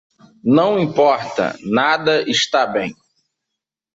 [0.43, 2.95] Não importa, nada está bem.